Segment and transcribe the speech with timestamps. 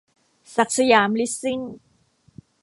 [0.55, 1.59] ศักดิ์สยามลิสซิ่ง